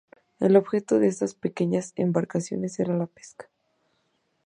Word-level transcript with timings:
El 0.39 0.55
objetivo 0.57 0.99
de 0.99 1.05
estas 1.09 1.35
pequeñas 1.35 1.93
embarcaciones 1.95 2.79
era 2.79 2.97
la 2.97 3.05
pesca. 3.05 3.51